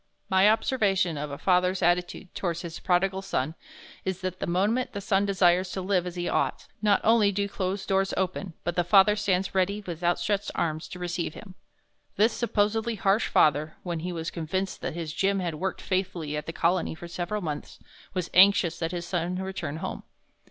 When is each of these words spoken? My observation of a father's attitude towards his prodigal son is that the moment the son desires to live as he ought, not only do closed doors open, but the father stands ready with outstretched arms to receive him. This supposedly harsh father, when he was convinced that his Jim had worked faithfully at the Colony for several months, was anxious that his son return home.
My 0.31 0.49
observation 0.49 1.15
of 1.15 1.29
a 1.29 1.37
father's 1.37 1.83
attitude 1.83 2.33
towards 2.33 2.63
his 2.63 2.79
prodigal 2.79 3.21
son 3.21 3.53
is 4.03 4.21
that 4.21 4.39
the 4.39 4.47
moment 4.47 4.93
the 4.93 4.99
son 4.99 5.27
desires 5.27 5.71
to 5.73 5.81
live 5.83 6.07
as 6.07 6.15
he 6.15 6.27
ought, 6.27 6.65
not 6.81 7.01
only 7.03 7.31
do 7.31 7.47
closed 7.47 7.87
doors 7.87 8.11
open, 8.17 8.55
but 8.63 8.75
the 8.75 8.83
father 8.83 9.15
stands 9.15 9.53
ready 9.53 9.83
with 9.85 10.03
outstretched 10.03 10.49
arms 10.55 10.87
to 10.87 10.97
receive 10.97 11.35
him. 11.35 11.53
This 12.15 12.33
supposedly 12.33 12.95
harsh 12.95 13.27
father, 13.27 13.75
when 13.83 13.99
he 13.99 14.11
was 14.11 14.31
convinced 14.31 14.81
that 14.81 14.95
his 14.95 15.13
Jim 15.13 15.37
had 15.39 15.53
worked 15.53 15.81
faithfully 15.81 16.35
at 16.35 16.47
the 16.47 16.51
Colony 16.53 16.95
for 16.95 17.07
several 17.07 17.43
months, 17.43 17.77
was 18.15 18.31
anxious 18.33 18.79
that 18.79 18.91
his 18.91 19.05
son 19.05 19.35
return 19.35 19.77
home. 19.77 20.01